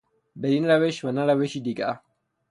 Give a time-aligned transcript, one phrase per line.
[0.43, 1.99] بدین روش و نه روشی دیگر